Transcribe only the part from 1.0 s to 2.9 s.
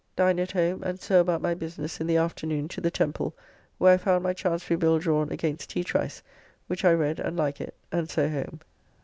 about my business in the afternoon to the